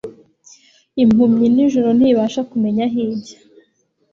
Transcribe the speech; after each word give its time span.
Impumyi 1.03 1.47
nijoro 1.53 1.89
ntibasha 1.97 2.41
kumenya 2.49 2.83
aho 2.87 2.97
ijya 3.13 3.37